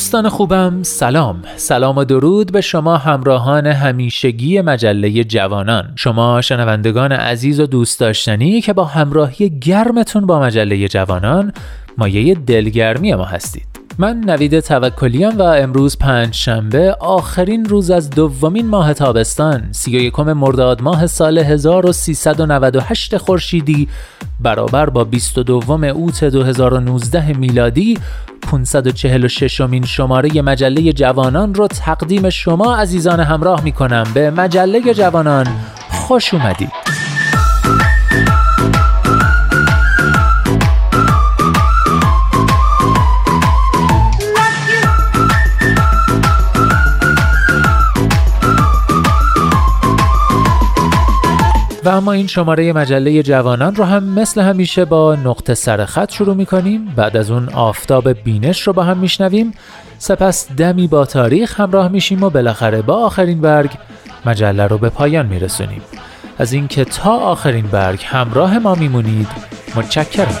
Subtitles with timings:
[0.00, 1.42] دوستان خوبم سلام.
[1.56, 5.92] سلام و درود به شما همراهان همیشگی مجله جوانان.
[5.96, 11.52] شما شنوندگان عزیز و دوست داشتنی که با همراهی گرمتون با مجله جوانان
[11.98, 13.66] مایه دلگرمی ما هستید.
[13.98, 20.00] من نوید توکلیام و امروز پنج شنبه آخرین روز از دومین ماه تابستان سی و
[20.00, 23.88] یکم مرداد ماه سال 1398 خورشیدی
[24.40, 27.98] برابر با 22 اوت 2019 میلادی
[28.50, 35.46] 546 امین شماره مجله جوانان رو تقدیم شما عزیزان همراه می کنم به مجله جوانان
[35.90, 36.99] خوش اومدید.
[51.84, 56.46] و اما این شماره مجله جوانان رو هم مثل همیشه با نقطه سرخط شروع می
[56.46, 59.52] کنیم بعد از اون آفتاب بینش رو با هم میشنویم.
[59.98, 63.70] سپس دمی با تاریخ همراه میشیم و بالاخره با آخرین برگ
[64.26, 65.82] مجله رو به پایان میرسونیم.
[66.38, 69.28] از اینکه تا آخرین برگ همراه ما میمونید.
[69.76, 70.40] متشکرم.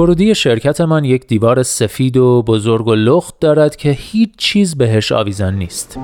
[0.00, 5.54] ورودی شرکتمان یک دیوار سفید و بزرگ و لخت دارد که هیچ چیز بهش آویزان
[5.54, 5.98] نیست.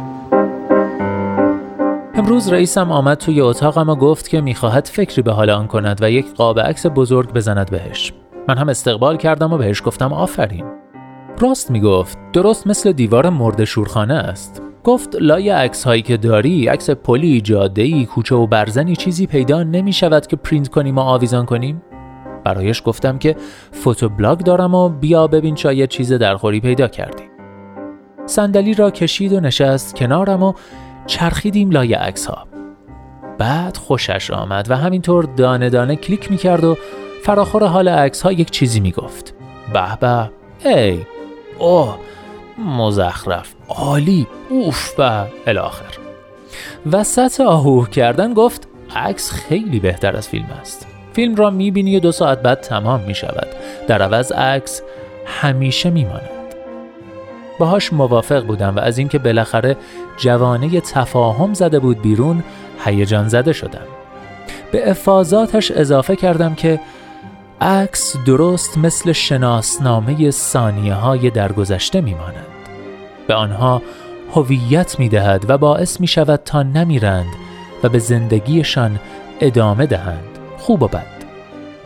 [2.14, 6.10] امروز رئیسم آمد توی اتاقم و گفت که می‌خواهد فکری به حال آن کند و
[6.10, 8.12] یک قاب عکس بزرگ بزند بهش.
[8.48, 10.64] من هم استقبال کردم و بهش گفتم آفرین.
[11.38, 14.62] راست می‌گفت درست مثل دیوار مرده‌شورخانه است.
[14.84, 19.62] گفت لای عکس هایی که داری عکس پلی جاده ای کوچه و برزنی چیزی پیدا
[19.62, 21.82] نمی شود که پرینت کنیم و آویزان کنیم
[22.46, 23.36] برایش گفتم که
[23.72, 27.22] فوتوبلاگ دارم و بیا ببین شاید چیز درخوری پیدا کردی.
[28.26, 30.52] صندلی را کشید و نشست کنارم و
[31.06, 32.46] چرخیدیم لای عکس ها
[33.38, 36.76] بعد خوشش آمد و همینطور دانه دانه کلیک می‌کرد و
[37.22, 39.34] فراخور حال عکس ها یک چیزی می‌گفت.
[39.72, 40.30] به به
[40.64, 41.00] ای
[41.58, 41.98] اوه
[42.58, 45.94] مزخرف عالی اوف و الاخر.
[46.92, 50.95] وسط آهوه کردن گفت عکس خیلی بهتر از فیلم است.
[51.16, 53.46] فیلم را می‌بینی و دو ساعت بعد تمام می‌شود.
[53.88, 54.82] در عوض عکس
[55.26, 56.30] همیشه میماند.
[57.58, 59.76] باهاش موافق بودم و از اینکه بالاخره
[60.16, 62.42] جوانه تفاهم زده بود بیرون
[62.84, 63.86] هیجان زده شدم.
[64.72, 66.80] به افاظاتش اضافه کردم که
[67.60, 72.46] عکس درست مثل شناسنامه ثانیه های درگذشته میماند.
[73.28, 73.82] به آنها
[74.34, 77.32] هویت می دهد و باعث می شود تا نمیرند
[77.82, 79.00] و به زندگیشان
[79.40, 80.35] ادامه دهند.
[80.66, 81.06] خوب و بد.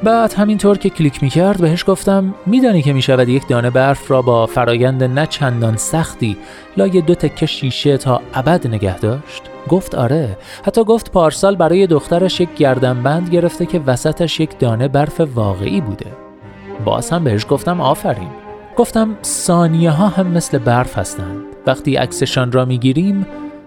[0.02, 4.10] بعد همینطور که کلیک می کرد بهش گفتم میدانی که می شود یک دانه برف
[4.10, 6.36] را با فرایند نه چندان سختی
[6.76, 10.36] لای دو تکه شیشه تا ابد نگه داشت؟ گفت آره.
[10.64, 16.06] حتی گفت پارسال برای دخترش یک گردنبند گرفته که وسطش یک دانه برف واقعی بوده.
[16.84, 18.30] باز هم بهش گفتم آفرین.
[18.76, 21.42] گفتم ثانیه ها هم مثل برف هستند.
[21.66, 23.26] وقتی عکسشان را می‌گیریم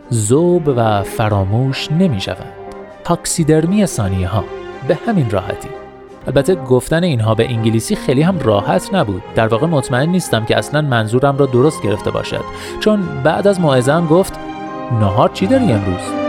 [0.10, 2.54] زوب و فراموش نمی شود
[3.04, 4.44] تاکسیدرمی ثانیه ها
[4.88, 5.70] به همین راحتی.
[6.28, 9.22] البته گفتن اینها به انگلیسی خیلی هم راحت نبود.
[9.36, 12.44] در واقع مطمئن نیستم که اصلا منظورم را درست گرفته باشد.
[12.80, 14.34] چون بعد از موعظه گفت
[15.00, 16.24] نهار چی داری امروز؟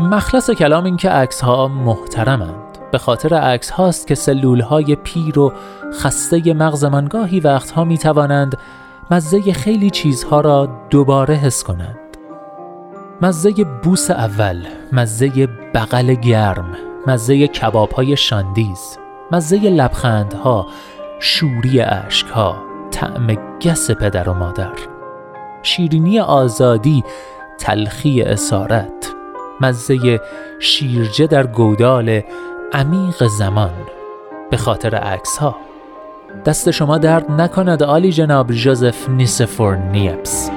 [0.00, 2.78] مخلص کلام این که عکس ها محترمند.
[2.92, 5.52] به خاطر عکس هاست که سلول های پیر و
[5.94, 8.58] خسته مغزمان گاهی وقتها می توانند
[9.10, 11.98] مزه خیلی چیزها را دوباره حس کنند.
[13.22, 13.52] مزه
[13.82, 16.76] بوس اول مزه بغل گرم
[17.06, 18.98] مزه کباب های شاندیز
[19.32, 20.66] مزه لبخندها
[21.20, 21.80] شوری
[22.34, 22.56] ها
[22.90, 24.72] طعم گس پدر و مادر.
[25.62, 27.04] شیرینی آزادی
[27.58, 29.14] تلخی اسارت
[29.60, 30.20] مزه
[30.60, 32.22] شیرجه در گودال
[32.72, 33.74] عمیق زمان.
[34.50, 35.56] به خاطر عکس ها
[36.46, 40.50] دست شما درد نکند آلی جناب جوزف نیسفور نیپس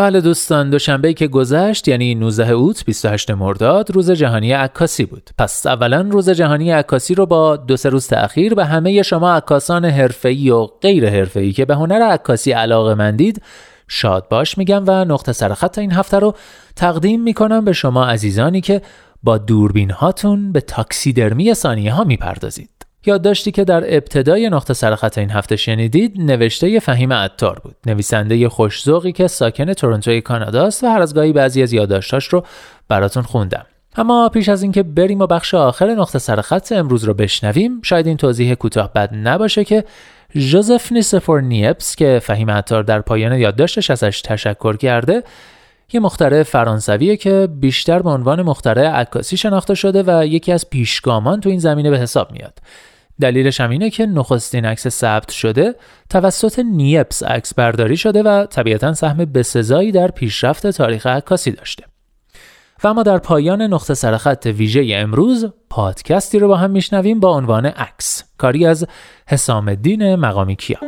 [0.00, 5.30] بله دوستان دوشنبه که گذشت یعنی 19 اوت 28 مرداد روز جهانی عکاسی بود.
[5.38, 9.84] پس اولا روز جهانی عکاسی رو با دو سه روز تأخیر به همه شما عکاسان
[9.84, 13.42] حرفه‌ای و غیر حرفه‌ای که به هنر عکاسی علاقه مندید
[13.88, 16.34] شاد باش میگم و نقطه سرخط این هفته رو
[16.76, 18.82] تقدیم می‌کنم به شما عزیزانی که
[19.22, 22.70] با دوربین هاتون به تاکسیدرمی ثانیه ها می‌پردازید.
[23.06, 27.76] یادداشتی که در ابتدای نقطه سرخط این هفته شنیدید نوشته فهیم عطار بود.
[27.86, 32.44] نویسنده خوشزوقی که ساکن تورنتوی کاناداست و هر از گاهی بعضی از یادداشتاش رو
[32.88, 33.66] براتون خوندم.
[33.96, 38.16] اما پیش از اینکه بریم و بخش آخر نقطه سرخط امروز رو بشنویم شاید این
[38.16, 39.84] توضیح کوتاه بد نباشه که
[40.36, 45.22] جوزف نیسفور نیپس که فهیم عطار در پایان یادداشتش ازش تشکر کرده
[45.92, 51.40] یه مخترع فرانسویه که بیشتر به عنوان مخترع عکاسی شناخته شده و یکی از پیشگامان
[51.40, 52.58] تو این زمینه به حساب میاد.
[53.20, 55.74] دلیلش هم اینه که نخستین عکس ثبت شده
[56.10, 61.84] توسط نیپس عکس برداری شده و طبیعتا سهم بسزایی در پیشرفت تاریخ عکاسی داشته.
[62.84, 67.66] و اما در پایان نقطه سرخط ویژه امروز پادکستی رو با هم میشنویم با عنوان
[67.66, 68.86] عکس کاری از
[69.26, 70.78] حسام الدین مقامی کیا.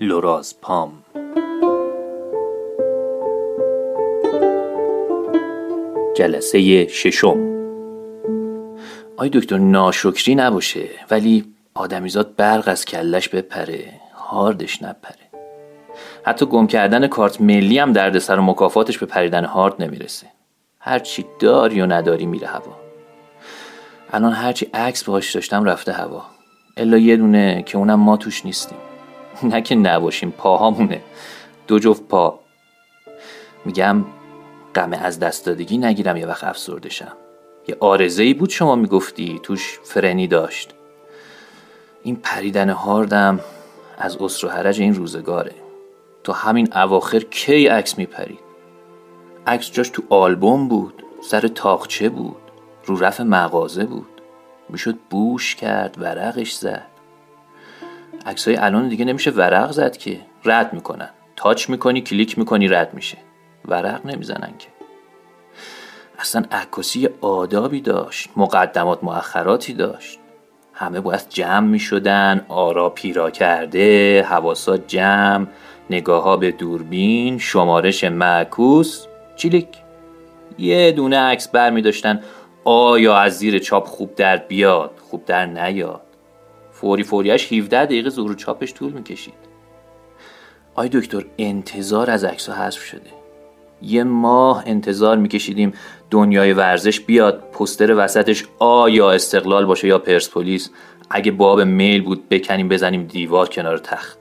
[0.00, 1.01] لوراز پام
[6.14, 7.36] جلسه ششم.
[9.16, 15.14] آی دکتر ناشکری نباشه ولی آدمیزاد برق از کلش بپره هاردش نپره.
[16.24, 20.26] حتی گم کردن کارت ملی هم دردسر و مکافاتش به پریدن هارد نمی‌رسه.
[20.80, 22.76] هرچی داری و نداری میره هوا.
[24.12, 26.22] الان هرچی عکس باهاش داشتم رفته هوا.
[26.76, 28.78] الا یه دونه که اونم ما توش نیستیم.
[29.52, 31.00] نه که نباشیم پاهامونه.
[31.66, 32.38] دو جفت پا.
[33.64, 34.04] میگم
[34.74, 37.16] غم از دست دادگی نگیرم یه وقت افسرده شم.
[37.68, 40.74] یه آرزه ای بود شما می‌گفتی توش فرنی داشت.
[42.02, 43.40] این پریدن هاردم
[43.98, 45.54] از اسر و حرج این روزگاره.
[46.24, 48.38] تا همین اواخر کی عکس میپرید
[49.46, 52.42] عکس جاش تو آلبوم بود سر تاخچه بود
[52.86, 54.22] رو رف مغازه بود.
[54.68, 56.86] می‌شد بوش کرد ورقش زد.
[58.46, 60.20] های الان دیگه نمیشه ورق زد که.
[60.44, 61.10] رد می‌کنن.
[61.36, 63.18] تاچ می‌کنی کلیک می‌کنی رد میشه.
[63.68, 64.68] ورق نمی‌زنن که.
[66.18, 70.18] اصلا عکاسی آدابی داشت مقدمات مؤخراتی داشت.
[70.74, 75.46] همه باید جمع می شدن آرا پیرا کرده حواسات جمع
[75.90, 79.68] نگاه ها به دوربین شمارش معکوس چیلیک.
[80.58, 82.22] یه دونه عکس بر می داشتن
[82.64, 86.00] آیا از زیر چاپ خوب در بیاد خوب در نیاد.
[86.72, 89.34] فوری فوریش 17 دقیقه ظهور چاپش طول می‌کشید.
[90.74, 93.21] آی دکتر انتظار از عکس حذف شده.
[93.82, 95.72] یه ماه انتظار میکشیدیم
[96.10, 100.70] دنیای ورزش بیاد پستر وسطش آ یا استقلال باشه یا پرسپولیس
[101.10, 104.18] اگه باب میل بود بکنیم بزنیم دیوار کنار تخت.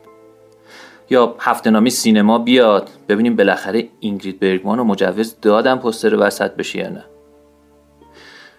[1.10, 2.90] یا هفته نامی سینما بیاد.
[3.10, 7.06] ببینیم بالاخره اینگرید برگمان و مجوز دادم پستر وسط بشه یا نه.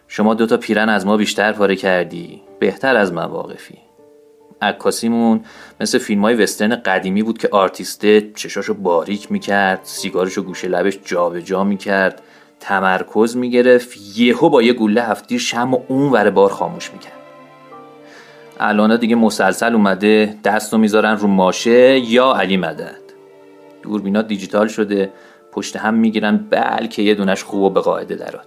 [0.09, 2.43] شما دوتا پیرن از ما بیشتر پاره کردی.
[2.59, 3.79] بهتر از من واقفی
[4.63, 5.45] عکاسیمون
[5.81, 11.41] مثل فیلم های وسترن قدیمی بود که آرتیسته چشاشو باریک می‌کرد سیگارشو گوشه لبش جابجا
[11.41, 12.23] جا می‌کرد
[12.61, 17.13] تمرکز می‌گرفت یهو با یه گوله هفتیر شم و اون ور بار خاموش می‌کرد.
[18.61, 23.03] الان دیگه مسلسل اومده دست رو می‌ذارن رو ماشه یا علی مدد.
[23.83, 25.13] دوربینا دیجیتال شده
[25.53, 28.47] پشت هم می‌گیرن بلکه یه دونش خوب و به قاعده درات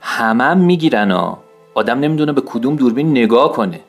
[0.00, 1.42] همه هم می‌گیرن ها.
[1.74, 3.80] آدم نمی‌دونه به کدوم دوربین نگاه کنه.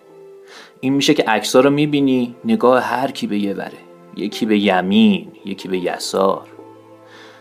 [0.84, 3.78] این میشه که عکس‌ها رو می‌بینی نگاه هر کی به یه وره.
[4.16, 6.48] یکی به یمین یکی به یسار.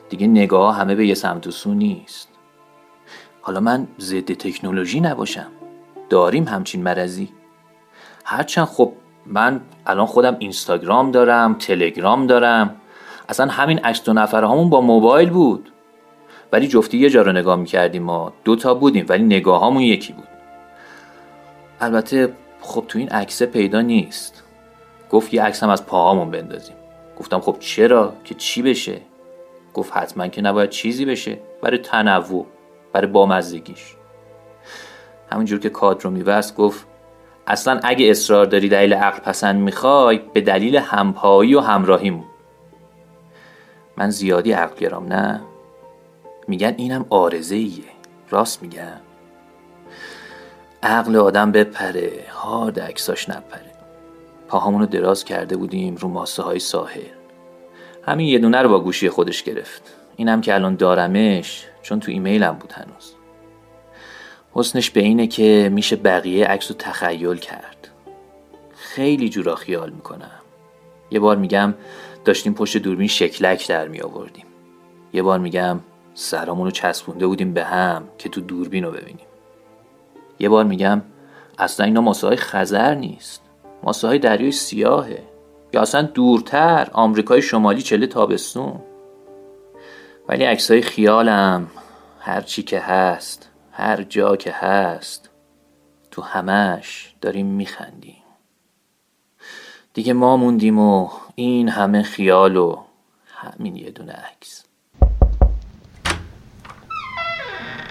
[0.09, 2.29] دیگه نگاه همه به یه سمت و سو نیست.
[3.41, 5.47] حالا من ضد تکنولوژی نباشم.
[6.11, 7.29] داریم همچین مرضی.
[8.25, 8.93] هرچند خب
[9.27, 12.77] من الان خودم اینستاگرام دارم تلگرام دارم.
[13.29, 15.73] اصلا همین عکس دو نفره همون با موبایل بود.
[16.53, 18.33] ولی جفتی یه جا رو نگاه می‌کردیم ما.
[18.45, 20.29] دوتا بودیم ولی نگاه همون یکی بود.
[21.81, 24.43] البته خب تو این عکسه پیدا نیست.
[25.11, 26.77] گفت یه عکس هم از پاهامون بندازیم.
[27.19, 29.01] گفتم خب چرا؟ که چی بشه؟
[29.75, 31.39] گفت حتما که نباید چیزی بشه.
[31.63, 32.47] برای تنوع
[32.93, 33.97] برای بامزدگیش
[35.33, 36.87] همونجور که کادر رو میبست گفت
[37.47, 42.25] اصلا اگه اصرار داری دلیل عقل پسند می‌خوای به دلیل همپایی و همراهیمون.
[43.97, 45.41] من زیادی عقل گرام نه.
[46.49, 47.85] میگن اینم آرزه ایه
[48.31, 49.01] راست میگن
[50.83, 53.73] عقل آدم بپره هارد عکساش نپره.
[54.49, 57.03] پاهامونو دراز کرده بودیم رو ماسه های ساحل.
[58.07, 59.83] همین یه دونه رو با گوشی خودش گرفت.
[60.17, 63.15] اینم که الان دارمش چون تو ایمیلم بود هنوز.
[64.53, 67.89] حسنش به اینه که میشه بقیه عکس رو تخیل کرد.
[68.75, 70.41] خیلی جورا خیال می‌کنم.
[71.11, 71.75] یه بار میگم
[72.25, 74.47] داشتیم پشت دوربین شکلک در می آوردیم
[75.13, 75.81] یه بار میگم
[76.15, 79.27] سرامون چسبونده بودیم به هم که تو دوربین رو ببینیم.
[80.39, 81.03] یه بار میگم
[81.59, 83.43] اصلا اینا ماسه های خزر نیست.
[83.83, 85.23] ماسه های دریای سیاهه.
[85.73, 88.81] یا اصلا دورتر آمریکای شمالی چله تابستون.
[90.29, 91.71] ولی عکسای خیالم
[92.21, 95.31] هر چی که هست هر جا که هست
[96.11, 98.23] تو همش داریم میخندیم.
[99.95, 102.83] دیگه ما موندیم و این همه خیال و
[103.27, 104.65] همین یه دونه عکس.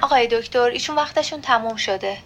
[0.02, 2.18] آقای دکتر ایشون وقتشون تموم شده.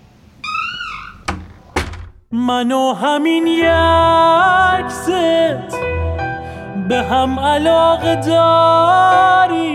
[2.31, 5.09] منو همین یکست
[6.89, 9.65] به هم علاقه داریم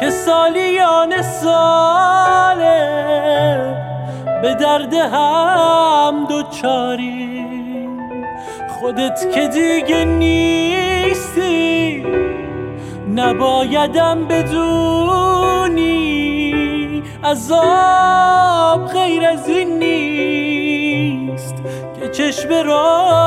[0.00, 2.80] که سالیان ساله
[4.42, 8.00] به درد هم دوچاریم.
[8.68, 11.60] خودت که دیگه نیستی
[13.14, 15.80] نبایدم بدونی
[17.24, 19.79] عذاب غیر از این
[22.20, 23.19] چشم راه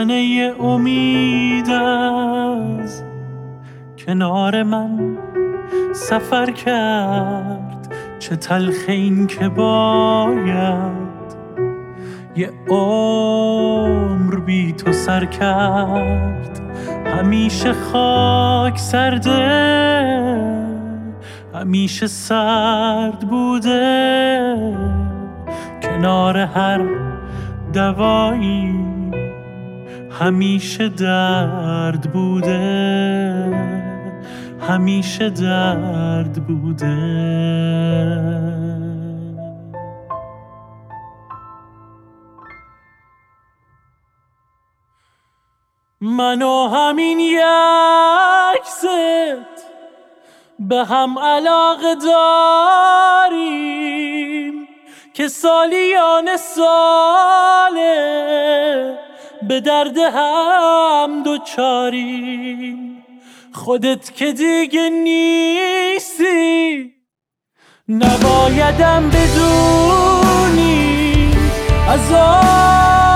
[0.00, 3.02] روزنه امید از
[4.06, 5.18] کنار من
[5.94, 7.94] سفر کرد.
[8.18, 11.10] چه تلخ این که باید
[12.36, 16.60] یه عمر بی تو سر کرد.
[17.06, 19.48] همیشه خاک سرده
[21.54, 24.56] همیشه سرد بوده.
[25.82, 26.80] کنار هر
[27.72, 28.79] دوایی
[30.20, 33.50] همیشه درد بوده
[34.68, 37.20] همیشه درد بوده.
[46.00, 49.46] منو همین یک زد
[50.58, 53.40] به هم علاقه داریم
[55.14, 57.90] که سالیان ساله
[59.48, 63.04] به درد هم دوچاریم
[63.52, 66.30] خودت که دیگه نیستی
[67.88, 70.80] نبایدم بدونی.
[71.88, 73.09] عذاب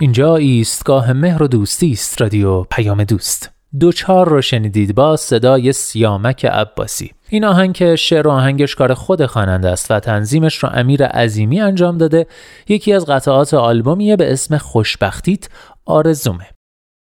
[0.00, 3.50] اینجا ایستگاه مهر و دوستی است رادیو پیام دوست.
[3.80, 7.12] دوچار رو شنیدید با صدای سیامک عباسی.
[7.28, 11.60] این آهنگ که شعر و آهنگش کار خود خواننده است و تنظیمش رو امیر عظیمی
[11.60, 12.26] انجام داده.
[12.68, 15.48] یکی از قطعات آلبومیه به اسم خوشبختیت
[15.84, 16.46] آرزومه.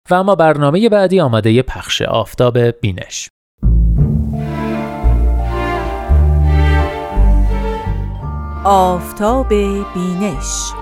[0.09, 3.29] و اما برنامه بعدی آماده پخش آفتاب بینش.
[8.63, 9.49] آفتاب
[9.93, 10.73] بینش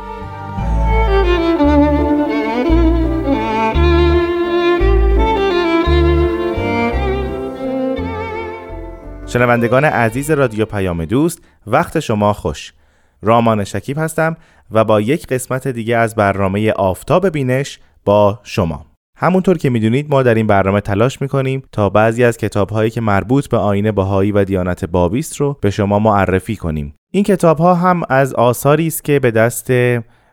[9.35, 12.73] شنوندگان عزیز رادیو پیام دوست وقت شما خوش.
[13.21, 14.37] رامان شکیب هستم
[14.71, 18.85] و با یک قسمت دیگه از برنامه آفتاب بینش با شما.
[19.17, 23.47] همونطور که می‌دونید ما در این برنامه تلاش می‌کنیم تا بعضی از کتابهایی که مربوط
[23.47, 26.93] به آین بهایی و دیانت بابیست رو به شما معرفی کنیم.
[27.13, 29.71] این کتابها هم از آثاری است که به دست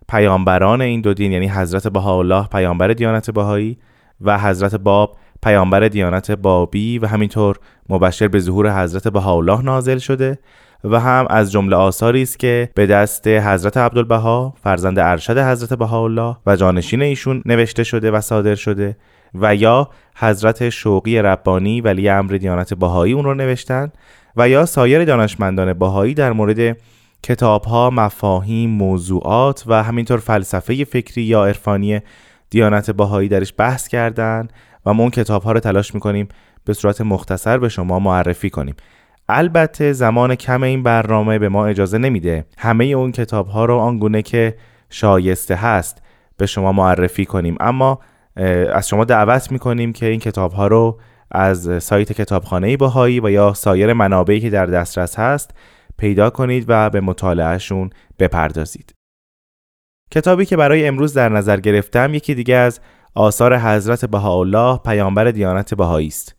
[0.08, 3.78] پیامبران این دو دین یعنی حضرت بهاءالله پیامبر دیانت بهایی
[4.20, 7.56] و حضرت باب پیامبر دیانت بابی و همینطور
[7.88, 10.38] مبشر به ظهور حضرت بهاءالله نازل شده
[10.84, 16.36] و هم از جمله آثاری است که به دست حضرت عبدالبها فرزند ارشد حضرت بهاءالله
[16.46, 18.96] و جانشین ایشون نوشته شده و صادر شده
[19.34, 23.92] و یا حضرت شوقی ربانی ولی امر دیانت بهایی اون رو نوشتن
[24.36, 26.76] و یا سایر دانشمندان بهایی در مورد
[27.22, 32.00] کتاب ها، مفاهیم، موضوعات و همینطور فلسفه فکری یا عرفانی
[32.50, 34.48] دیانت بهایی درش بحث کردن
[34.86, 36.28] و ما اون کتاب ها رو تلاش می‌کنیم
[36.64, 38.74] به صورت مختصر به شما معرفی کنیم
[39.28, 44.22] البته زمان کم این برنامه به ما اجازه نمیده همه اون کتاب ها رو آنگونه
[44.22, 44.56] که
[44.90, 46.02] شایسته هست
[46.36, 48.00] به شما معرفی کنیم اما
[48.72, 53.52] از شما دعوت می‌کنیم که این کتاب ها رو از سایت کتابخانه باهایی و یا
[53.52, 55.50] سایر منابعی که در دسترس هست
[55.98, 58.94] پیدا کنید و به مطالعهشون بپردازید.
[60.10, 62.80] کتابی که برای امروز در نظر گرفتم یکی دیگه از
[63.14, 66.34] آثار حضرت بهاءالله پیامبر دیانت بهایی است.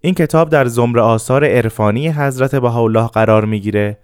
[0.00, 3.98] این کتاب در زمره آثار عرفانی حضرت بهاءالله قرار می‌گیره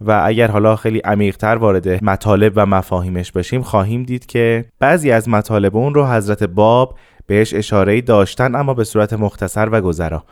[0.00, 5.28] و اگر حالا خیلی عمیقتر وارد مطالب و مفاهیمش بشیم خواهیم دید که بعضی از
[5.28, 10.24] مطالب اون رو حضرت باب بهش اشاره داشتن اما به صورت مختصر و گذرا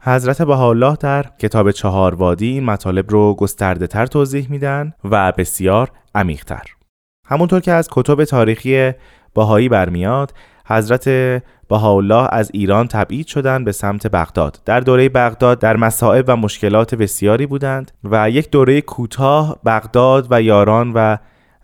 [0.00, 5.90] حضرت بهاءالله در کتاب چهار وادی این مطالب رو گسترده تر توضیح میدن و بسیار
[6.14, 6.64] عمیقتر
[7.26, 8.92] همونطور که از کتب تاریخی
[9.34, 10.32] باهایی برمیاد
[10.68, 11.08] حضرت
[11.68, 14.60] بهاءالله از ایران تبعید شدند به سمت بغداد.
[14.64, 20.42] در دوره بغداد در مصائب و مشکلات بسیاری بودند و یک دوره کوتاه بغداد و
[20.42, 21.16] یاران و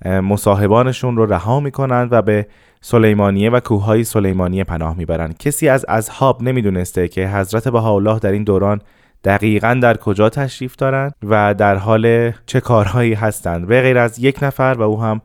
[0.04, 2.46] مصاحبانشون رو رها می‌کنند و به
[2.80, 5.38] سلیمانیه و کوههای سلیمانیه پناه می‌برند.
[5.38, 8.80] کسی از اصحاب نمی‌دونسته که حضرت بهاءالله در این دوران
[9.24, 13.66] دقیقا در کجا تشریف دارند و در حال چه کارهایی هستند.
[13.66, 15.20] به غیر از یک نفر و او هم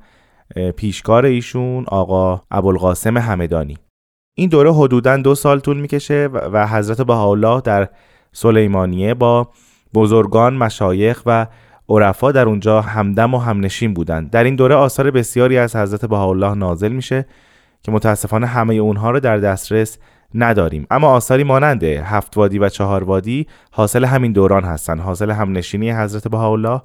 [0.76, 3.78] پیشکار ایشون آقا ابوالقاسم همدانی
[4.38, 7.90] این دوره حدودا دو سال طول می‌کشه و حضرت بهاءالله در
[8.32, 9.50] سلیمانیه با
[9.94, 11.48] بزرگان مشایخ و
[11.90, 14.30] عرفا در اونجا همدم و همنشین بودند.
[14.30, 17.26] در این دوره آثار بسیاری از حضرت بهاءالله نازل میشه
[17.84, 19.98] که متاسفانه همه اونها رو در دسترس
[20.36, 20.88] نداریم.
[20.92, 26.28] اما آثاری مانند هفت وادی و چهار وادی حاصل همین دوران هستند حاصل همنشینی حضرت
[26.28, 26.82] بهاءالله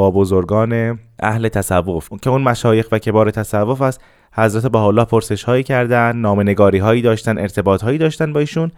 [0.00, 2.08] با بزرگان اهل تصوف.
[2.22, 4.00] که اون مشایخ و کبار تصوف است
[4.32, 8.72] حضرت بهاءالله پرسش هایی کردن نامنگاری هایی داشتن ارتباط هایی داشتن با ایشون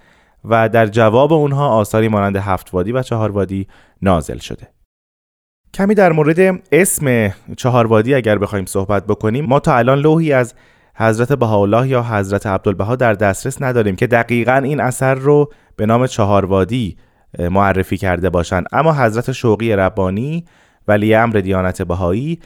[0.44, 3.66] و در جواب اونها آثاری مانند هفت وادی و چهار وادی
[4.02, 4.68] نازل شده.
[5.74, 10.54] کمی در مورد اسم چهار وادی اگر بخوایم صحبت بکنیم ما تا الان لوحی از
[10.96, 16.06] حضرت بهاءالله یا حضرت عبدالبها در دسترس نداریم که دقیقا این اثر رو به نام
[16.06, 16.96] چهار وادی
[17.38, 20.44] معرفی کرده باشند اما حضرت شوقی ربانی
[20.88, 22.38] ولی امر دیانت بهایی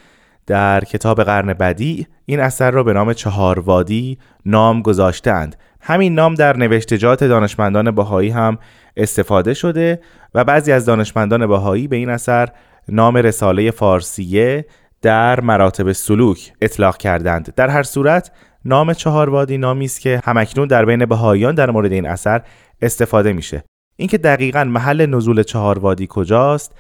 [0.46, 6.35] در کتاب قرن بدی این اثر را به نام چهار وادی نام گذاشتند همین نام
[6.35, 8.59] در نوشتجات دانشمندان بهایی هم
[8.96, 10.01] استفاده شده
[10.35, 12.49] و بعضی از دانشمندان بهایی به این اثر
[12.88, 14.66] نام رساله فارسیه
[15.03, 17.55] در مراتب سلوک اطلاق کردند.
[17.57, 18.31] در هر صورت
[18.64, 22.42] نام چهار وادی نامی است که همکنون در بین بهاییان در مورد این اثر
[22.83, 23.64] استفاده میشه.
[23.96, 26.75] اینکه دقیقا محل نزول چهار وادی کجاست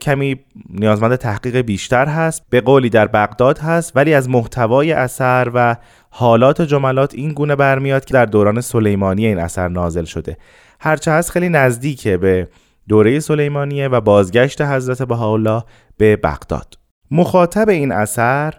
[0.00, 5.76] کمی نیازمند تحقیق بیشتر هست به قولی در بغداد هست ولی از محتوای اثر و
[6.10, 10.36] حالات جملات این گونه برمیاد که در دوران سلیمانی این اثر نازل شده.
[10.80, 12.48] هرچه هست خیلی نزدیکه به
[12.88, 15.64] دوره سلیمانیه و بازگشت حضرت بهاءالله
[15.96, 16.74] به بغداد.
[17.10, 18.54] مخاطب این اثر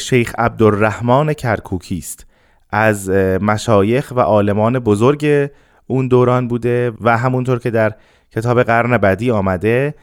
[0.00, 2.26] شیخ عبدالرحمن کرکوکی است.
[2.70, 5.50] از مشایخ و عالمان بزرگ
[5.86, 7.92] اون دوران بوده و همونطور که در
[8.30, 9.94] کتاب قرن بعدی آمده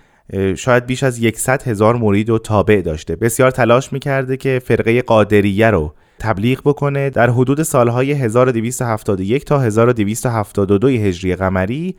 [0.56, 3.16] شاید بیش از یکصد هزار مرید و تابع داشته.
[3.16, 7.10] بسیار تلاش می‌کرده که فرقه قادریه رو تبلیغ بکنه.
[7.10, 11.96] در حدود سالهای 1271 تا 1272 هجری قمری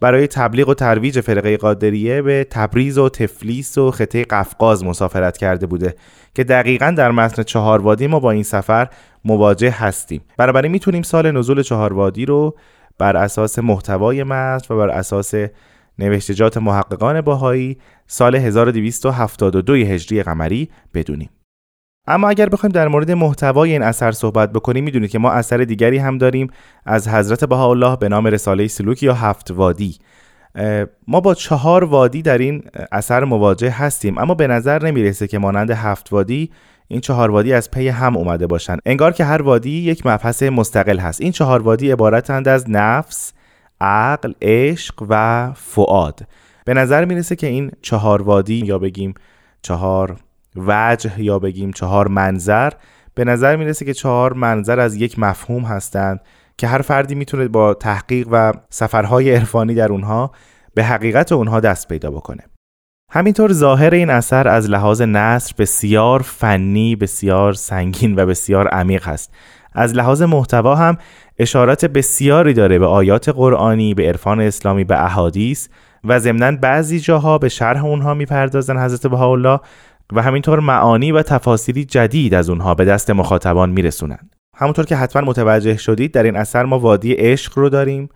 [0.00, 5.66] برای تبلیغ و ترویج فرقه قادریه به تبریز و تفلیس و خطه قفقاز مسافرت کرده
[5.66, 5.94] بوده
[6.34, 8.88] که دقیقا در متن چهار وادی ما با این سفر
[9.24, 10.20] مواجه هستیم.
[10.36, 12.56] بنابراین می‌تونیم سال نزول چهار وادی رو
[12.98, 15.34] بر اساس محتوای متن و بر اساس
[15.98, 21.30] نوشتجات محققان باهایی سال 1272 هجری قمری بدونیم.
[22.06, 25.98] اما اگر بخوایم در مورد محتوای این اثر صحبت بکنیم می‌دونید که ما اثر دیگری
[25.98, 26.50] هم داریم
[26.86, 29.98] از حضرت بهاءالله به نام رساله سلوک یا هفت وادی.
[31.08, 35.70] ما با چهار وادی در این اثر مواجه هستیم اما به نظر نمی‌رسه که مانند
[35.70, 36.50] هفت وادی
[36.88, 40.98] این چهار وادی از پی هم اومده باشند انگار که هر وادی یک مبحث مستقل
[40.98, 41.20] هست.
[41.20, 43.32] این چهار وادی عبارتند از نفس
[43.80, 46.20] عقل عشق و فعاد
[46.64, 49.14] به نظر می‌رسه که این چهار وادی یا بگیم
[49.62, 50.16] چهار
[50.56, 52.72] وجه یا بگیم چهار منظر
[53.14, 56.20] به نظر می‌رسه که چهار منظر از یک مفهوم هستند
[56.58, 60.32] که هر فردی می‌تونه با تحقیق و سفرهای عرفانی در اونها
[60.74, 62.42] به حقیقت اونها دست پیدا بکنه.
[63.12, 69.34] همینطور ظاهر این اثر از لحاظ نصر بسیار فنی بسیار سنگین و بسیار عمیق است
[69.72, 70.98] از لحاظ محتوا هم
[71.38, 75.68] اشارات بسیاری داره به آیات قرآنی به عرفان اسلامی به احادیث
[76.04, 79.60] و ضمنا بعضی جاها به شرح اونها می‌پردازن حضرت بهاءالله
[80.12, 84.18] و همینطور معانی و تفاصیلی جدید از اونها به دست مخاطبان میرسونن.
[84.56, 88.08] همونطور که حتما متوجه شدید در این اثر ما وادی عشق رو داریم.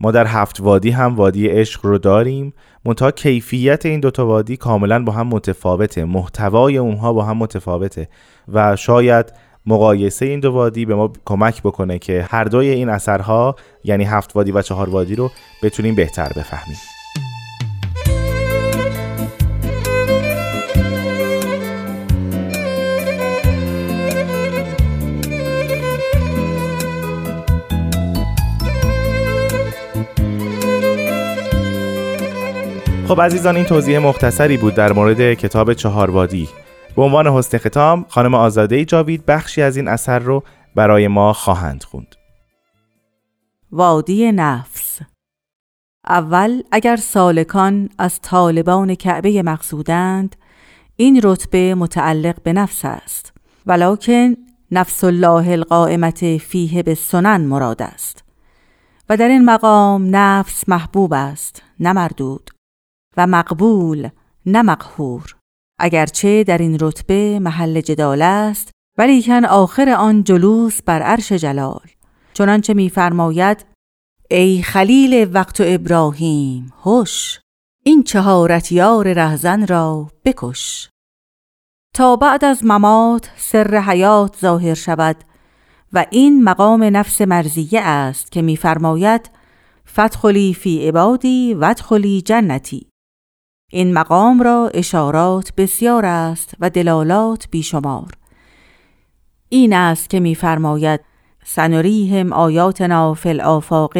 [0.00, 2.54] ما در هفت وادی هم وادی عشق رو داریم.
[2.84, 6.04] منتها کیفیت این دوتا وادی کاملا با هم متفاوته.
[6.04, 8.08] محتوای اونها با هم متفاوته
[8.48, 9.32] و شاید
[9.66, 14.36] مقایسه این دو وادی به ما کمک بکنه که هر دوی این اثرها یعنی هفت
[14.36, 15.30] وادی و چهار وادی رو
[15.62, 16.76] بتونیم بهتر بفهمیم.
[33.08, 36.48] خب عزیزان این توضیح مختصری بود در مورد کتاب چهار وادی.
[37.00, 40.42] به عنوان حسن ختام خانم آزاده جاوید بخشی از این اثر رو
[40.74, 42.14] برای ما خواهند خوند.
[43.72, 45.00] وادی نفس.
[46.06, 50.36] اول اگر سالکان از طالبان کعبه مقصودند
[50.96, 53.32] این رتبه متعلق به نفس است
[53.66, 54.34] ولکن
[54.70, 58.24] نفس الله القائمت فیه به سنن مراد است.
[59.08, 62.50] و در این مقام نفس محبوب است نه مردود
[63.16, 64.08] و مقبول
[64.46, 65.39] نه مقهور.
[65.80, 71.86] اگرچه در این رتبه محل جدال است ولیکن آخر آن جلوس بر عرش جلال.
[72.34, 73.66] چنانچه میفرماید
[74.30, 77.40] ای خلیل وقت و ابراهیم هوش
[77.84, 80.90] این چهارت یار رهزن را بکش.
[81.94, 85.16] تا بعد از ممات سر حیات ظاهر شود
[85.92, 89.30] و این مقام نفس مرزیه است که میفرماید
[89.88, 92.89] فتخلی فی عبادی ودخلی جنتی.
[93.72, 98.12] این مقام را اشارات بسیار است و دلالات بیشمار.
[99.48, 101.00] این است که میفرماید
[101.44, 103.92] سنریهم آیاتنا فی الآفاق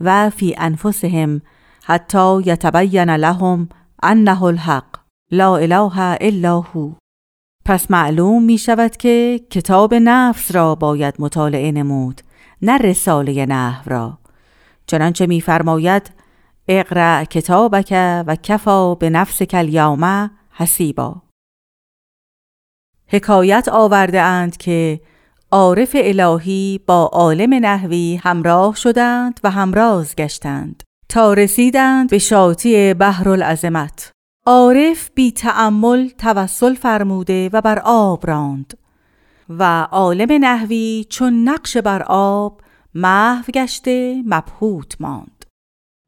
[0.00, 1.42] و فی انفسهم
[1.84, 3.68] حتی یتبین لهم
[4.02, 4.96] انه الحق
[5.30, 6.92] لا اله الا هو.
[7.64, 12.20] پس معلوم می شود که کتاب نفس را باید مطالعه نمود
[12.62, 14.18] نه رساله نحو را.
[14.86, 16.10] چنانچه میفرماید
[16.68, 17.92] اقرا کتابک
[18.26, 21.22] و کفا به نفس کلیامه حسیبا.
[23.06, 25.00] حکایت آورده اند که
[25.50, 30.82] عارف الهی با عالم نحوی همراه شدند و همراز گشتند.
[31.08, 34.10] تا رسیدند به شاطی بحر العظمت
[34.46, 38.78] عارف بی تعمل توسل فرموده و بر آب راند.
[39.48, 42.60] و عالم نحوی چون نقش بر آب
[42.94, 45.37] محو گشته مبهوت ماند.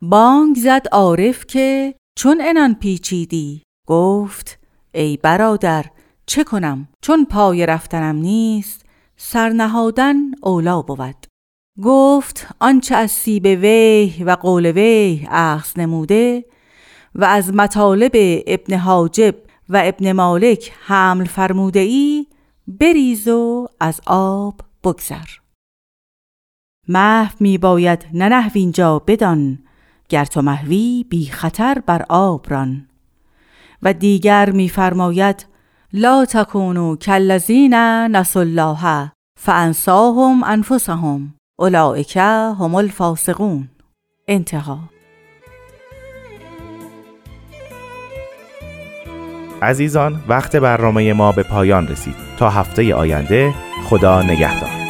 [0.03, 4.59] بانگ زد عارف که چون انان پیچیدی گفت
[4.95, 5.87] ای برادر
[6.27, 8.87] چه کنم؟ چون پای رفتنم نیست
[9.17, 11.27] سرنهادن اولا بود.
[11.83, 16.45] گفت آنچه از سیب وی و قول وی اخذ نموده
[17.15, 18.13] و از مطالب
[18.47, 19.35] ابن حاجب
[19.69, 22.27] و ابن مالک حمل فرموده ای
[22.67, 25.27] بریز و از آب بگذر.
[26.89, 29.59] محو می باید نه اینجا بدان
[30.11, 32.87] گر تو محوی بی خطر بر آب ران.
[33.83, 35.47] و دیگر میفرماید
[35.93, 43.69] لا تکونو کلذین نس الله فانساهم انفسهم اولئک هم الفاسقون.
[44.29, 44.79] انتها
[49.63, 52.15] عزیزان وقت برنامه ما به پایان رسید.
[52.39, 54.90] تا هفته آینده خدا نگهدار.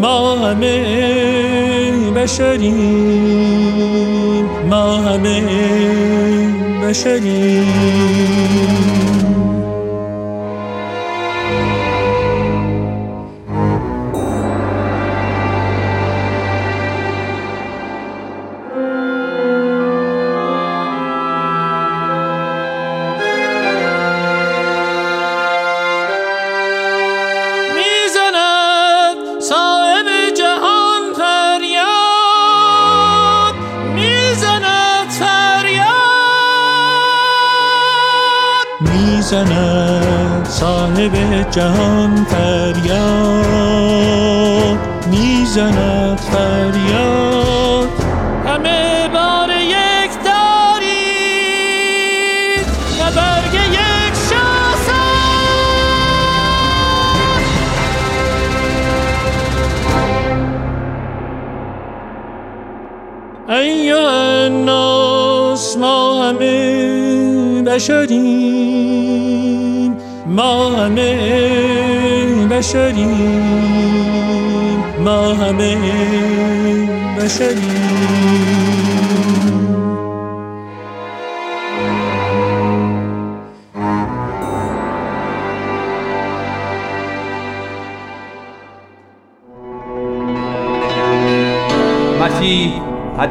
[0.00, 2.74] ما همه بشریم
[4.70, 5.42] ما همه
[6.82, 7.66] بشریم
[41.50, 43.48] جهان فریاد
[45.10, 47.88] می‌زند فریاد.
[48.46, 51.48] همه بار یک دارید
[53.00, 55.04] نه برگ یک شاسه
[63.48, 64.12] ایوه
[64.44, 68.67] الناس ما همه بشریم.
[70.38, 71.16] ما همه
[72.50, 73.42] بشریم
[75.04, 75.76] ما همه
[77.18, 78.87] بشریم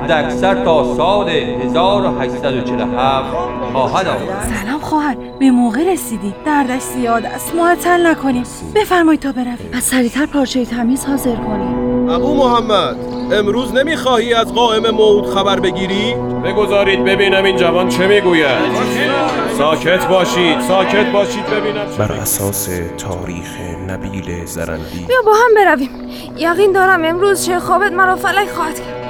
[0.07, 3.29] حد اکثر تا سال 1847
[3.73, 4.53] خواهد آمد.
[4.63, 6.33] سلام خواهر به موقع رسیدی.
[6.45, 8.43] دردش زیاد است معطل نکنیم.
[8.75, 9.57] بفرمایید تا برویم.
[9.73, 12.09] از سریعتر پارچه تمیز حاضر کنیم.
[12.09, 12.95] ابو محمد
[13.33, 16.15] امروز نمی‌خواهی از قائم موت خبر بگیری؟
[16.45, 18.47] بگذارید ببینم این جوان چه می‌گوید.
[19.57, 25.89] ساکت باشید ساکت باشید ببینم بر اساس تاریخ نبیل زرندی بیا با هم برویم.
[26.37, 29.06] یقین دارم امروز چه خوابت مرا فلک خواهد کرد.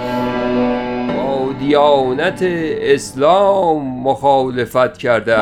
[1.59, 2.39] دیانت
[2.81, 5.35] اسلام مخالفت کرده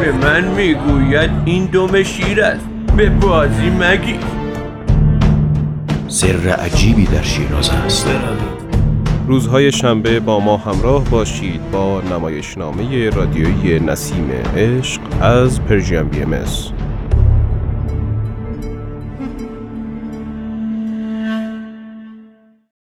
[0.00, 2.66] به من می‌گوید این دم شیر است.
[2.96, 4.18] به بازی مگی
[6.08, 8.08] سر عجیبی در شیراز است.
[9.26, 16.32] روزهای شنبه با ما همراه باشید با نمایشنامه رادیویی نسیم عشق از پرژیم بی ام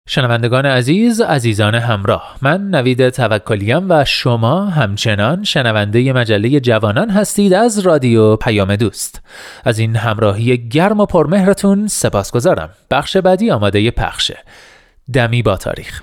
[0.08, 7.78] شنوندگان عزیز عزیزان همراه من نوید توکلیم و شما همچنان شنونده مجله جوانان هستید از
[7.78, 9.22] رادیو پیام دوست.
[9.64, 14.38] از این همراهی گرم و پرمهرتون سپاس گذارم بخش بعدی آماده پخشه
[15.12, 16.02] دمی با تاریخ.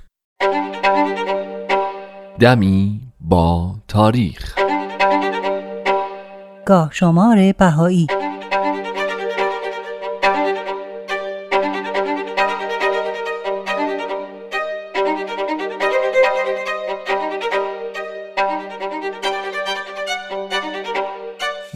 [2.39, 4.55] دمی با تاریخ.
[6.65, 8.07] گاه شمار بهایی.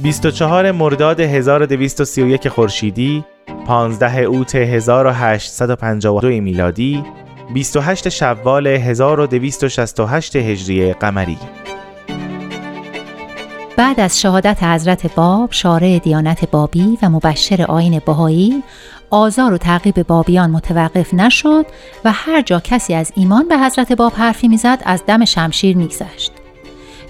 [0.06, 3.26] 24 مرداد 1231 خورشیدی
[3.68, 7.04] 15 اوت 1852 میلادی
[7.54, 11.38] 28 شوال 1268 هجری قمری.
[13.78, 18.64] بعد از شهادت حضرت باب شارع دیانت بابی و مبشر آین بهایی
[19.10, 21.66] آزار و تعقیب بابیان متوقف نشد
[22.06, 26.45] و هر جا کسی از ایمان به حضرت باب حرفی می‌زد از دم شمشیر میگذشت.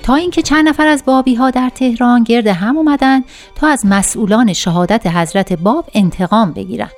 [0.06, 3.22] تا اینکه چند نفر از بابی ها در تهران گرد هم اومدن
[3.56, 6.90] تا از مسئولان شهادت حضرت باب انتقام بگیرن.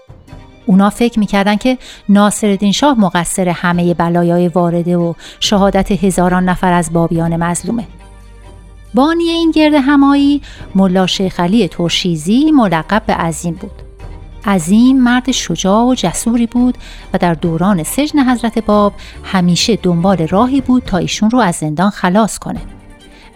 [0.66, 1.78] اونا فکر می‌کردن که
[2.10, 7.88] ناصرالدین شاه مقصر همه بلایای وارده و شهادت هزاران نفر از بابیان مظلومه.
[8.94, 10.42] بانی این گرد همایی
[10.76, 13.82] ملا شیخ علی ترشیزی ملقب به عظیم بود.
[14.46, 16.78] عظیم مرد شجاع و جسوری بود
[17.14, 18.94] و در دوران سجن حضرت باب
[19.24, 22.77] همیشه دنبال راهی بود تا ایشون رو از زندان خلاص کنه.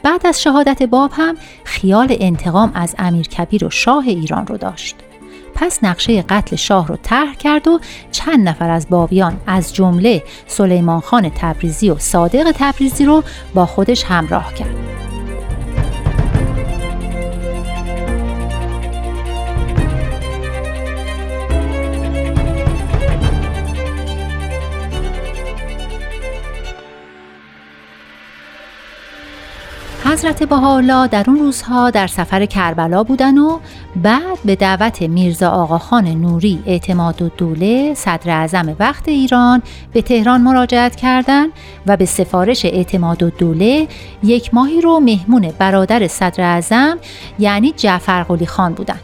[0.04, 4.96] بعد از شهادت باب هم خیال انتقام از امیر کبیر و شاه ایران رو داشت.
[5.56, 7.80] پس نقشه قتل شاه رو طرح کرد و
[8.12, 14.04] چند نفر از بابیان از جمله سلیمان خان تبریزی و صادق تبریزی رو با خودش
[14.04, 15.01] همراه کرد.
[30.12, 33.60] حضرت بهاءالله در اون روزها در سفر کربلا بودن و
[33.96, 39.62] بعد به دعوت میرزا آقاخان نوری اعتماد و دوله صدر اعظم وقت ایران
[39.94, 41.52] به تهران مراجعت کردند
[41.88, 43.88] و به سفارش اعتماد و دوله
[44.24, 46.98] یک ماهی رو مهمون برادر صدر اعظم
[47.40, 49.00] یعنی جعفر قلی خان بودن.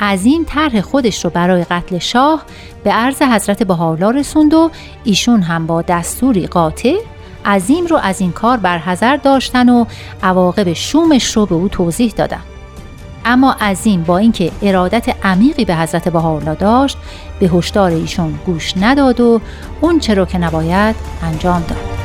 [0.00, 2.42] عظیم طرح خودش رو برای قتل شاه
[2.84, 4.70] به عرض حضرت بهاءالله رسوند و
[5.04, 6.96] ایشون هم با دستوری قاطع
[7.44, 9.84] عظیم رو از این کار برحضر داشتن و
[10.22, 12.40] عواقب شومش رو به او توضیح دادن.
[13.24, 16.96] اما عظیم با اینکه ارادت عمیقی به حضرت بهاءالله داشت
[17.40, 19.40] به هشدار ایشون گوش نداد و
[19.80, 22.03] اون چرا که نباید انجام داد.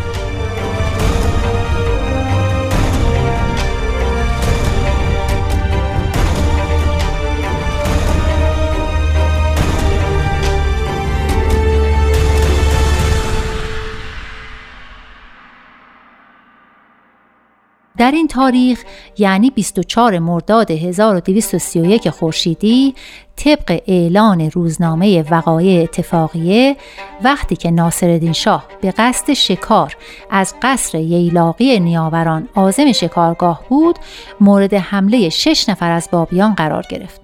[17.99, 18.83] در این تاریخ
[19.17, 22.95] یعنی 24 مرداد 1231 خورشیدی
[23.35, 26.77] طبق اعلان روزنامه وقایع اتفاقیه
[27.23, 29.97] وقتی که ناصرالدین شاه به قصد شکار
[30.31, 33.99] از قصر ییلاقی نیاوران آزم شکارگاه بود
[34.41, 37.18] مورد حمله شش نفر از بابیان قرار گرفت.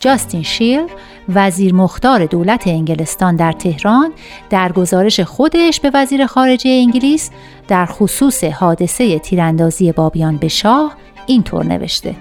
[0.00, 0.86] جاستین شیل
[1.28, 4.12] وزیر مختار دولت انگلستان در تهران
[4.50, 7.30] در گزارش خودش به وزیر خارجه انگلیس
[7.68, 12.14] در خصوص حادثه تیراندازی بابیان به شاه اینطور نوشته.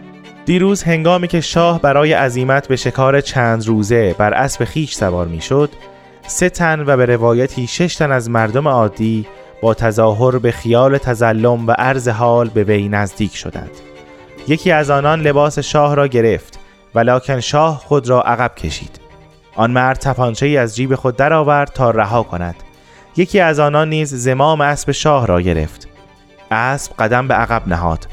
[0.45, 5.69] دیروز هنگامی که شاه برای عزیمت به شکار چند روزه بر اسب خیش سوار می‌شد
[6.28, 9.26] سه تن و به روایتی شش تن از مردم عادی
[9.61, 13.71] با تظاهر به خیال تزلم و عرض حال به وی نزدیک شدند.
[14.47, 16.64] یکی از آنان لباس شاه را گرفت.
[16.96, 19.00] ولکن شاه خود را عقب کشید.
[19.56, 22.56] آن مرد تپانچه از جیب خود درآورد تا رها کند.
[23.18, 25.88] یکی از آنان نیز زمام اسب شاه را گرفت.
[26.52, 28.08] اسب قدم به عقب نهاد.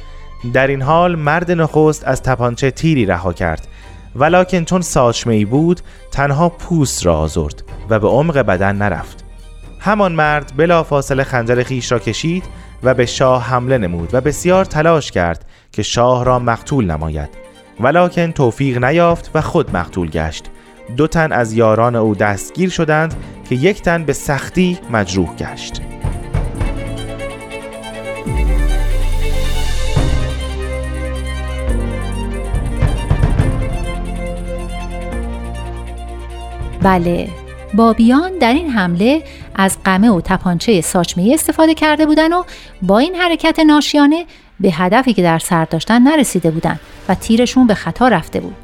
[0.52, 3.68] در این حال مرد نخست از تپانچه تیری رها کرد.
[4.16, 5.80] ولکن چون ساچمه ای بود
[6.10, 9.24] تنها پوست را آزرد و به عمق بدن نرفت.
[9.80, 12.44] همان مرد بلا فاصله خنجر خیش را کشید
[12.82, 17.28] و به شاه حمله نمود و بسیار تلاش کرد که شاه را مقتول نماید.
[17.80, 20.44] ولکن توفیق نیافت و خود مقتول گشت.
[20.96, 23.14] دو تن از یاران او دستگیر شدند
[23.48, 25.82] که یک تن به سختی مجروح گشت.
[36.82, 37.28] بله
[37.74, 39.22] بابیان در این حمله
[39.54, 42.44] از قمه و تپانچه ساچمه استفاده کرده بودند و
[42.82, 44.26] با این حرکت ناشیانه
[44.62, 48.56] به هدفی که در سر داشتن نرسیده بودند و تیرشون به خطا رفته بود.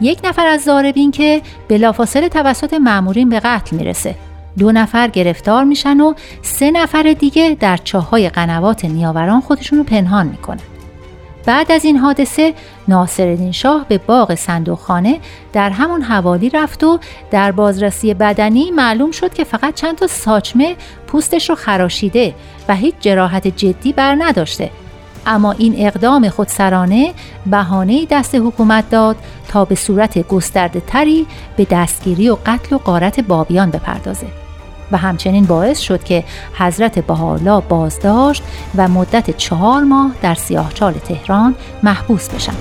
[0.00, 4.14] یک نفر از زاربین که بلافاصله توسط مامورین به قتل می‌رسه.
[4.58, 10.26] دو نفر گرفتار میشن و سه نفر دیگه در چاهای قنوات نیاوران خودشون رو پنهان
[10.26, 10.60] می‌کنن.
[11.46, 12.54] بعد از این حادثه
[12.88, 15.20] ناصرالدین شاه به باغ صندوقخانه
[15.52, 16.98] در همون حوالی رفت و
[17.30, 22.34] در بازرسی بدنی معلوم شد که فقط چند تا ساچمه پوستش رو خراشیده
[22.68, 24.70] و هیچ جراحت جدی بر نداشته
[25.26, 27.14] اما این اقدام خودسرانه
[27.46, 29.16] بهانه دست حکومت داد
[29.48, 34.26] تا به صورت گسترده تری به دستگیری و قتل و قارت بابیان بپردازه
[34.92, 36.24] و همچنین باعث شد که
[36.58, 38.42] حضرت بهاءالله بازداشت
[38.76, 42.54] و مدت چهار ماه در سیاهچال تهران محبوس بشن.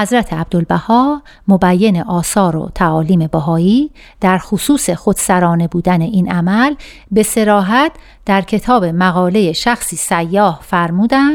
[0.00, 3.90] حضرت عبدالبها مبین آثار و تعالیم بهایی
[4.20, 6.74] در خصوص خودسرانه بودن این عمل
[7.10, 7.92] به سراحت
[8.26, 11.32] در کتاب مقاله شخصی سیاه فرمودن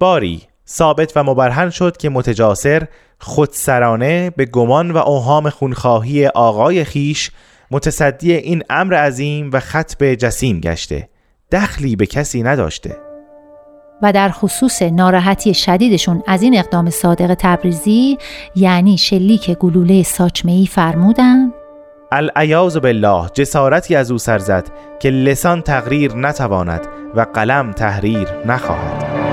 [0.00, 2.88] باری ثابت و مبرهن شد که متجاسر
[3.18, 7.30] خودسرانه به گمان و اوهام خونخواهی آقای خیش
[7.70, 11.08] متصدی این امر عظیم و خطب جسیم گشته.
[11.52, 13.07] دخلی به کسی نداشته.
[14.02, 18.18] و در خصوص ناراحتی شدیدشون از این اقدام صادق تبریزی
[18.54, 21.52] یعنی شلیک گلوله ساچمه‌ای فرمودن.
[22.12, 24.66] العیاذ بالله جسارتی از او سر زد
[25.00, 29.28] که لسان تقریر نتواند و قلم تحریر نخواهد.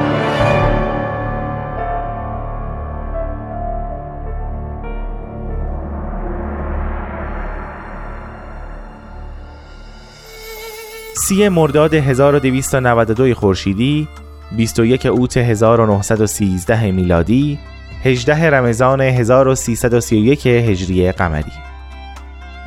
[11.18, 14.08] سی مرداد 1292 خورشیدی
[14.52, 17.60] 21 اوت 1913 میلادی
[18.04, 21.52] 18 رمضان 1331 هجری قمری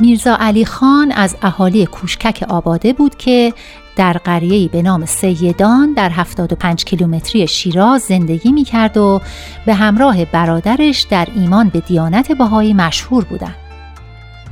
[0.00, 3.52] میرزا علی خان از اهالی کوشکک آباده بود که
[3.96, 9.20] در قریه‌ای به نام سیدان در 75 کیلومتری شیراز زندگی می کرد و
[9.66, 13.56] به همراه برادرش در ایمان به دیانت بهایی مشهور بودند.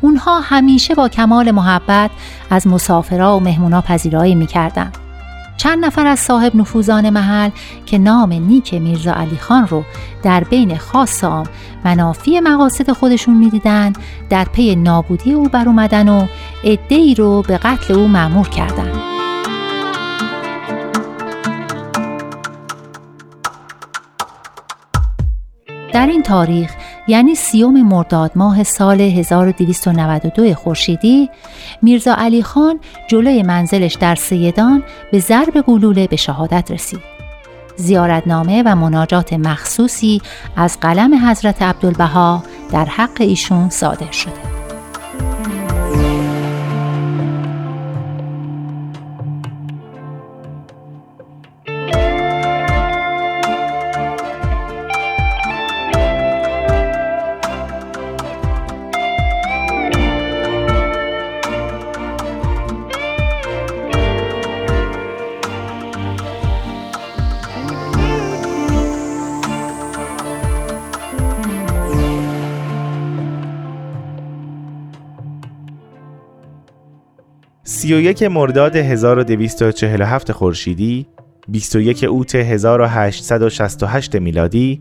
[0.01, 2.11] اونها همیشه با کمال محبت
[2.51, 4.47] از مسافرها و مهمونا پذیرایی می
[5.67, 7.51] چند نفر از صاحب نفوذان محل
[7.87, 9.85] که نام نیک میرزا علی خان رو
[10.23, 11.47] در بین خاص عام
[11.85, 13.99] منافی مقاصد خودشون می‌دیدند
[14.31, 16.27] در پی نابودی او بر اومدن و
[16.65, 19.01] عدهای رو به قتل او معمور کردند.
[25.93, 26.71] در این تاریخ
[27.09, 31.31] یعنی سیوم مرداد ماه سال 1292 خورشیدی
[31.83, 34.83] میرزا علی خان جلوی منزلش در سیدان
[35.13, 37.17] به ضرب گلوله به شهادت رسید.
[37.77, 40.23] زیارتنامه و مناجات مخصوصی
[40.57, 42.43] از قلم حضرت عبدالبها
[42.73, 44.56] در حق ایشون صادر شده.
[77.95, 81.07] یک مرداد 1247 خورشیدی
[81.49, 84.81] 21 اوت 1868 میلادی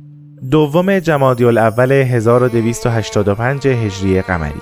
[0.51, 4.61] دوم جمادی الاول 1285 هجری قمری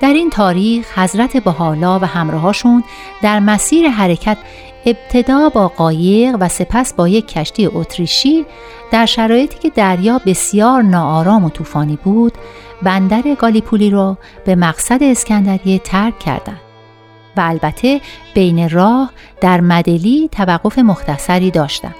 [0.00, 2.84] در این تاریخ حضرت بحالا و همراهاشون
[3.22, 4.38] در مسیر حرکت
[4.86, 8.46] ابتدا با قایق و سپس با یک کشتی اتریشی
[8.90, 12.32] در شرایطی که دریا بسیار ناآرام و طوفانی بود
[12.82, 16.69] بندر گالیپولی را به مقصد اسکندریه ترک کردند.
[17.36, 18.00] و البته
[18.34, 19.10] بین راه
[19.40, 21.94] در مدلی توقف مختصری داشتند.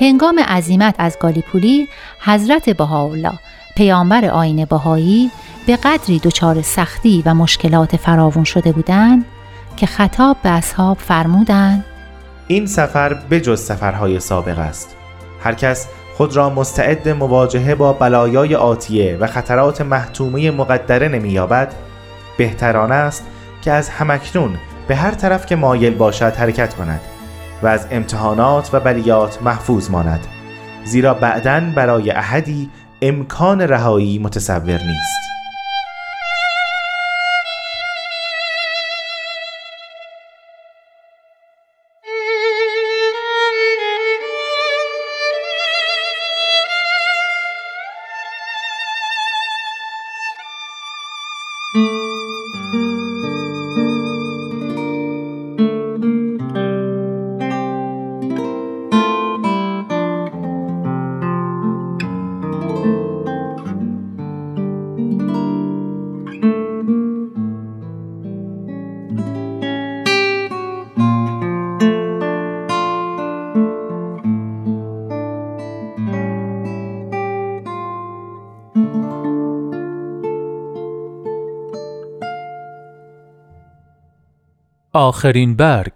[0.00, 1.88] هنگام عزیمت از گالیپولی
[2.20, 3.38] حضرت بهاءالله
[3.76, 5.30] پیامبر آین بهایی
[5.66, 9.24] به قدری دچار سختی و مشکلات فراوون شده بودند
[9.76, 11.84] که خطاب به اصحاب فرمودند
[12.46, 14.96] این سفر بجز سفرهای سابق است
[15.42, 21.74] هر کس خود را مستعد مواجهه با بلایای آتیه و خطرات محتومه مقدره نمییابد
[22.38, 23.26] بهتران است
[23.62, 24.58] که از همکنون
[24.88, 27.00] به هر طرف که مایل باشد حرکت کند
[27.62, 30.26] و از امتحانات و بلیات محفوظ ماند
[30.84, 32.70] زیرا بعدا برای احدی
[33.02, 35.32] امکان رهایی متصور نیست.
[85.02, 85.92] آخرین برگ.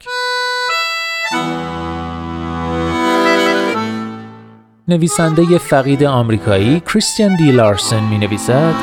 [4.89, 8.75] نویسنده فقید آمریکایی کریستیان دی لارسن می نویسد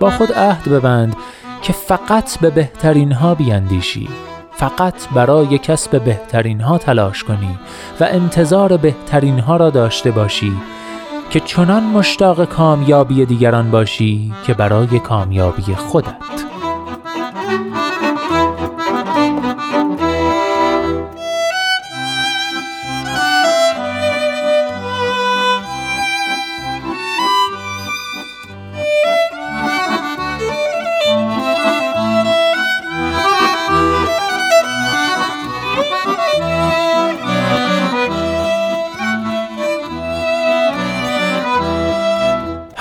[0.00, 1.16] با خود عهد ببند
[1.62, 4.08] که فقط به بهترین ها بیاندیشی
[4.52, 7.58] فقط برای کسب بهترین ها تلاش کنی
[8.00, 10.52] و انتظار بهترین ها را داشته باشی.
[11.30, 16.35] که چنان مشتاق کامیابی دیگران باشی که برای کامیابی خودت.